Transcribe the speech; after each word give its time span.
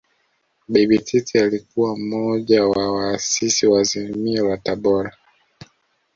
Bibi 0.67 0.99
Titi 1.01 1.39
alikuwa 1.39 1.97
mmoja 1.97 2.65
wa 2.67 2.91
waasisi 2.93 3.67
wa 3.67 3.79
Azimio 3.81 4.49
la 4.49 4.57
Tabora 4.57 5.17